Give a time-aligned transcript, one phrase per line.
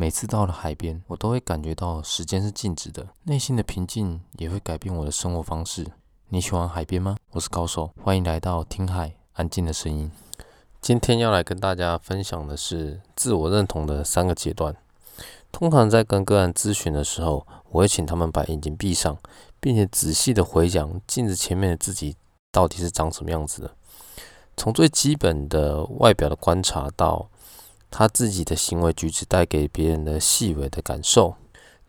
[0.00, 5.84] 每次到了海边，我都会感觉到时间是静止的，内心的平静也会改变我的生活方式。
[6.28, 7.16] 你喜欢海边吗？
[7.32, 10.08] 我是高手，欢迎来到听海安静的声音。
[10.80, 14.76] 今天要来跟大家分享的是自我认同的三个阶段。
[15.50, 19.18] 通常在跟个案咨询的时候，我会请他们把眼睛闭上，
[19.58, 22.14] 并且仔细的回想镜子前面的自己
[22.52, 23.72] 到底是长什么样子的。
[24.56, 27.28] 从最基本的外表的观察到
[27.90, 31.34] 他自己的行为举止带给别人的细微的感受。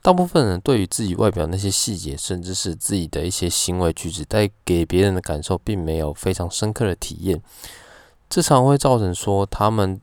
[0.02, 7.41] 大部分人对于自己外表那些细节，甚至是自己的一些行为举止带给别人的感受，并没有非常深刻的体验。
[8.30, 10.02] 这常会造成说他们。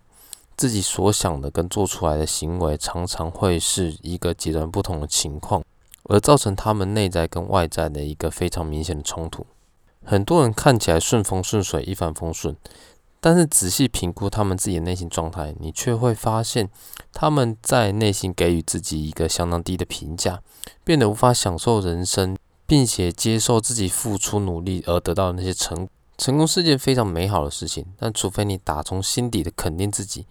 [0.59, 5.62] 自己所想的跟做出来的行为，常常会是一个截然不同的情况，
[6.04, 9.46] 而造成他们内在跟外在的一个非常明显的冲突。
[10.02, 12.56] 很多人看起来顺风顺水、一帆风顺，
[13.26, 16.70] 但是仔细评估他们自己的内心状态，你却会发现
[17.12, 20.40] 他们在内心给予自己一个相当低的评价，
[20.84, 22.36] 变得无法享受人生，
[22.68, 25.88] 并且接受自己付出努力而得到的那些成。
[26.16, 30.24] 成功是件非常美好的事情，但除非你打从心底的肯定自己，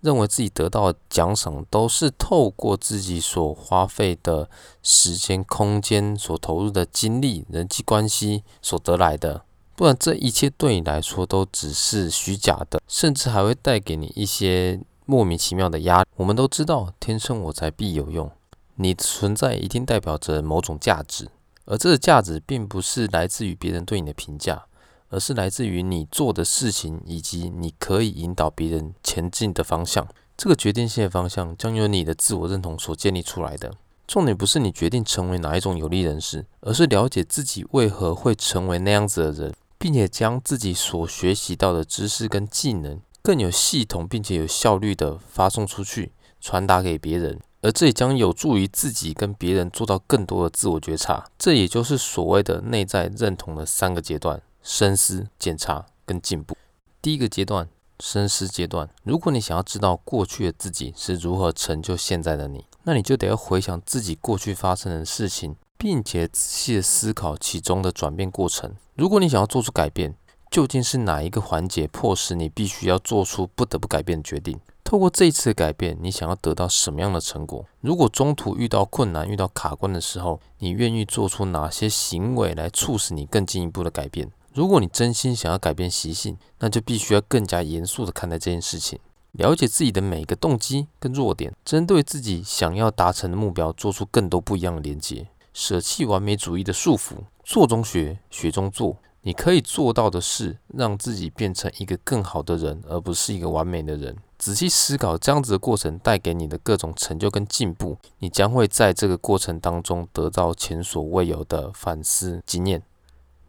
[0.00, 4.50] 认为自己得到奖赏都是透过自己所花费的
[4.82, 9.44] 时间、空间、所投入的精力、人际关系所得来的，
[9.82, 16.08] 不然这一切对你来说都只是虚假的，甚至还会带给你一些莫名其妙的压力。
[16.14, 18.30] 我们都知道，天生我材必有用，
[18.76, 21.28] 你的存在一定代表着某种价值，
[21.64, 24.66] 而这个价值并不是来自于别人对你的评价。
[25.08, 30.06] 而是来自于你做的事情，以及你可以引导别人前进的方向。
[30.36, 33.74] 这个决定性的方向将由你的自我认同所建立出来的。
[34.06, 47.40] 重点不是你决定成为哪一种有利人士，而是了解自己为何会成为那样子的人，并且将自己所学习到的知识跟技能更有系统并且有效率的发送出去，传达给别人。
[47.62, 51.28] 而这也将有助于自己跟别人做到更多的自我觉察。
[51.36, 54.40] 这也就是所谓的内在认同的三个阶段。
[54.62, 56.56] 深思、检查跟进步。
[57.00, 57.68] 第一个阶段，
[57.98, 58.88] 深思阶段。
[59.02, 68.72] 如果你想要知道过去的自己是如何成就现在的你，那你就得要回想自己过去发生的事情，并且仔细的思考其中的转变过程。
[68.94, 70.14] 如果你想要做出改变，
[70.48, 74.60] 究竟是哪一个环节迫使你必须要做出不得不改变的决定？
[74.84, 77.66] 透过这一次的改变，你想要得到什么样的成果？
[77.80, 84.30] 如果中途遇到困难、遇到卡关的时候，你愿意做出哪些行为来促使你更进一步的改变？
[84.54, 89.00] 如果你真心想要改变习性，那就必须要更加严肃地看待这件事情，
[89.32, 98.96] 了解自己的每一个动机跟弱点，针对自己想要达成的目标，做出更多不一样的连接，舍弃完美主义的束缚，做中学，学中做。
[99.22, 104.16] 你可以做到的是，让自己变成一个更好的人，而不是一个完美的人。
[104.38, 112.82] 仔细思考这样子的过程带给你的各种成就跟进步，你将会在这个过程当中得到前所未有的反思经验。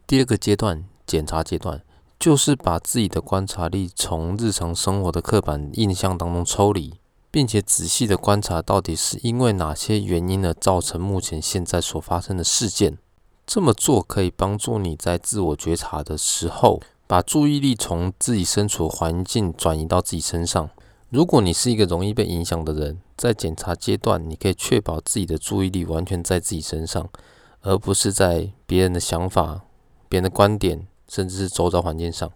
[0.06, 0.84] 第二个阶段。
[1.06, 1.82] 检查阶段
[2.18, 6.94] 就是把自己的观察力从日常生活的刻板印象当中抽离，
[7.34, 12.96] 并且仔细的观察到底是因为哪些原因而造成目前现在所发生的事件。
[13.44, 20.70] 这么做可以帮助你在自我觉察的时候，把注意力从自己身处环境转移到自己身上。
[21.10, 27.08] 如果你是一个容易被影响的人，在检查阶段，你可以确保自己的注意力完全在自己身上，
[27.62, 29.62] 而不是在别人的想法、
[30.08, 30.86] 别人的观点。
[31.06, 32.32] 甚至是周遭环境上，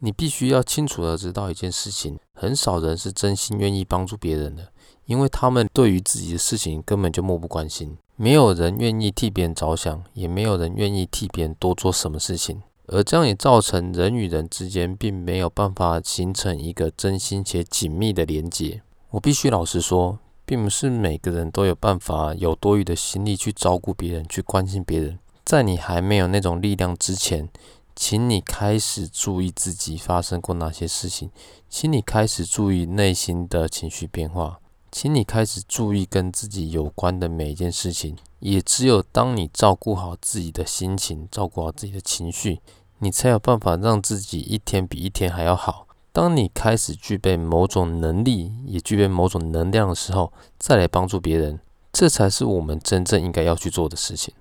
[0.00, 4.70] 你必须要清楚的知道一件事情：很少人是真心愿意帮助别人的，
[5.06, 7.96] 因为他们对于自己的事情根本就漠不关心。
[8.14, 18.82] 没有人愿意替别人着想，也没有人愿意替别人多做什么事情，而这样也造成人与人之间并没有办法形成一个真心且紧密的连接。
[19.10, 25.18] 我必须老实说，并不是每个人都有办法有多余的心力去照顾别人，去关心别人。
[25.44, 27.48] 在你还没有那种力量之前。
[27.96, 31.30] 请你开始注意自己发生过哪些事情，
[31.70, 34.60] 请你开始注意内心的情绪变化，
[34.92, 38.14] 请你开始注意跟自己有关的每一件事情。
[38.40, 42.60] 也只有当你照顾好自己的心情，照顾好自己的情绪，
[42.98, 45.86] 你才有办法让自己一天比一天还要好。
[46.12, 51.58] 当你开始具备某种能力，也具备某种能量的时候，再来帮助别人，
[51.90, 54.34] 这才是我们真正应该要去做的事情。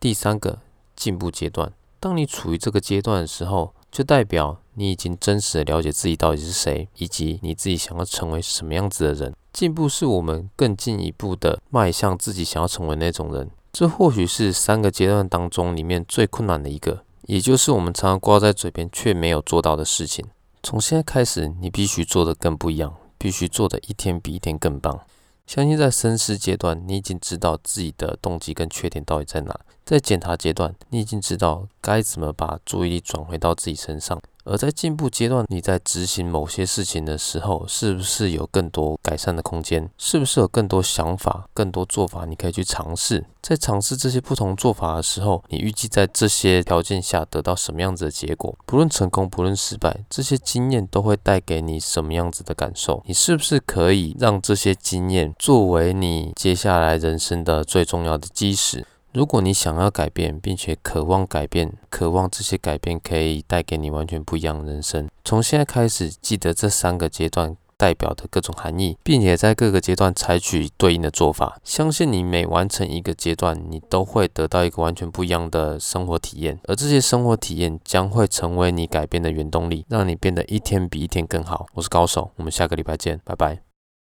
[0.00, 0.60] 第三个
[0.96, 1.72] 进步阶段。
[2.02, 9.32] 当你处于这个阶段的时候，就代表你已经真实的了解自己到底是谁，以及你自己想要成为什么样子的人。
[9.52, 13.48] 进步是我们更进一步的迈向自己想要成为那种人。
[13.72, 20.26] 这或许是三个阶段当中里面最困难的一个，也就是我们常常挂在嘴边却没有做到的事情。
[20.60, 25.02] 从现在开始，你必须做的更不一样，必须做的一天比一天更棒。
[25.46, 29.52] 相信在深思阶段，你已经知道自己的动机跟缺点到底在哪；
[29.84, 34.20] 在检查阶段，你已经知道该怎么把注意力转回到自己身上。
[34.44, 39.88] 而在进步阶段，你在执行某些事情的时候，是不是有更多改善的空间？
[39.96, 43.24] 是不是有更多想法、更多做法你可以去尝试？
[43.40, 48.52] 在尝试这些不同做法的时候，你预计在这些条件下得到什么样子的结果？
[48.66, 53.00] 不论成功，不论失败，这些经验都会带给你什么样子的感受？
[53.06, 58.84] 你是不是可以让这些经验作为你接下来人生的最重要的基石？
[59.12, 71.58] 如果你想要改变，并且渴望改变，渴望这些改变可以带给你完全不一样的人生，从现在开始，记得这三个阶段代表的各种含义，并且在各个阶段采取对应的做法。
[71.62, 81.66] 相信你每完成一个阶段，你都会得到一个完全不一样的生活体验，而这些生活体验将会成为你改变的原动力，让你变得一天比一天更好。
[81.74, 83.71] 我是高手，我们下个礼拜见，拜拜。